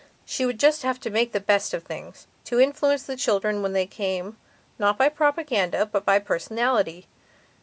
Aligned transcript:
She 0.25 0.47
would 0.47 0.59
just 0.59 0.81
have 0.81 0.99
to 1.01 1.11
make 1.11 1.31
the 1.31 1.39
best 1.39 1.75
of 1.75 1.83
things, 1.83 2.25
to 2.45 2.59
influence 2.59 3.03
the 3.03 3.15
children 3.15 3.61
when 3.61 3.73
they 3.73 3.85
came, 3.85 4.35
not 4.79 4.97
by 4.97 5.09
propaganda, 5.09 5.85
but 5.85 6.05
by 6.05 6.17
personality. 6.17 7.05